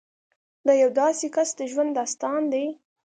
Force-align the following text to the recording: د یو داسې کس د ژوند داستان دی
د 0.67 0.69
یو 0.81 0.89
داسې 1.01 1.25
کس 1.35 1.49
د 1.59 1.59
ژوند 1.71 1.91
داستان 1.99 2.41
دی 2.53 2.65